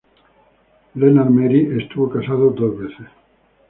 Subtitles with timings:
[0.95, 3.07] Lennart Meri estuvo casado dos veces.